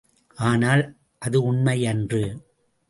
[0.35, 0.83] ஆனால்
[1.19, 2.23] அது உண்மையன்று.